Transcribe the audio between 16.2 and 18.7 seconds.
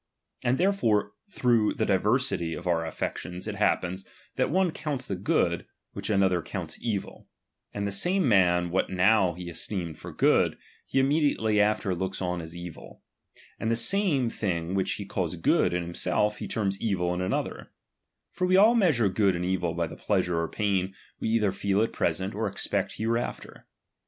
he terms evil in another, For we